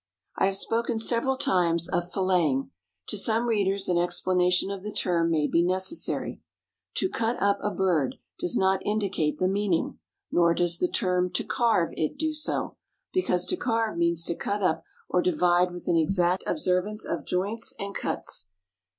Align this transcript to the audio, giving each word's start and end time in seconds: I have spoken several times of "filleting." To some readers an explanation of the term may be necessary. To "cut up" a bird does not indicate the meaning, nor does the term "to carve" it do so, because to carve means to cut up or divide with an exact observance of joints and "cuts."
I 0.35 0.47
have 0.47 0.55
spoken 0.57 0.97
several 0.97 1.37
times 1.37 1.87
of 1.87 2.11
"filleting." 2.11 2.71
To 3.09 3.17
some 3.19 3.45
readers 3.47 3.87
an 3.87 3.99
explanation 3.99 4.71
of 4.71 4.81
the 4.81 4.91
term 4.91 5.29
may 5.29 5.45
be 5.45 5.61
necessary. 5.61 6.41
To 6.95 7.07
"cut 7.07 7.39
up" 7.39 7.59
a 7.61 7.69
bird 7.69 8.15
does 8.39 8.57
not 8.57 8.81
indicate 8.83 9.37
the 9.37 9.47
meaning, 9.47 9.99
nor 10.31 10.55
does 10.55 10.79
the 10.79 10.87
term 10.87 11.29
"to 11.33 11.43
carve" 11.43 11.93
it 11.95 12.17
do 12.17 12.33
so, 12.33 12.77
because 13.13 13.45
to 13.45 13.57
carve 13.57 13.95
means 13.95 14.23
to 14.23 14.33
cut 14.33 14.63
up 14.63 14.83
or 15.07 15.21
divide 15.21 15.69
with 15.71 15.87
an 15.87 15.97
exact 15.97 16.43
observance 16.47 17.05
of 17.05 17.23
joints 17.23 17.75
and 17.77 17.93
"cuts." 17.93 18.49